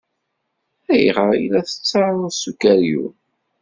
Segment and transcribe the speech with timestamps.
[0.91, 3.15] Ayɣer ay la tettaruḍ s ukeryun?